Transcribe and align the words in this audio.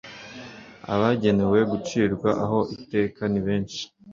abagenewe 0.93 1.59
gucirwa 1.71 2.29
ho 2.49 2.59
iteka 2.75 3.21
nibeshi. 3.31 3.83